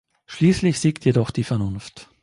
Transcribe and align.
Schließlich 0.25 0.79
siegt 0.79 1.05
jedoch 1.05 1.29
die 1.29 1.43
Vernunft. 1.43 2.09